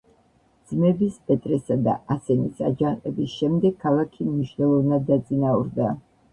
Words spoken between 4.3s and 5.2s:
მნიშვნელოვნად